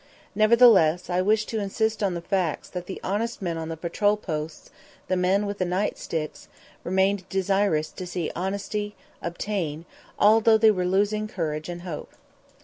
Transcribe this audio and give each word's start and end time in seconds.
Nevertheless, 0.33 1.11
I 1.11 1.21
wish 1.21 1.45
to 1.45 1.59
insist 1.59 2.01
on 2.01 2.15
the 2.15 2.23
fact 2.23 2.73
that 2.73 2.87
the 2.87 2.99
honest 3.03 3.39
men 3.39 3.55
on 3.55 3.69
the 3.69 3.77
patrol 3.77 4.17
posts, 4.17 4.71
"the 5.07 5.15
men 5.15 5.45
with 5.45 5.59
the 5.59 5.63
night 5.65 5.99
sticks," 5.99 6.47
remained 6.83 7.29
desirous 7.29 7.89
to 7.91 8.07
see 8.07 8.31
honesty 8.35 8.95
obtain, 9.21 9.85
although 10.17 10.57
they 10.57 10.71
were 10.71 10.87
losing 10.87 11.27
courage 11.27 11.69
and 11.69 11.83
hope. 11.83 12.13